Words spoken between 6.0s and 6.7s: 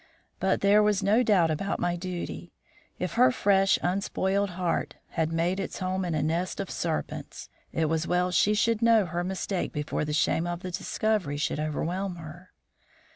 in a nest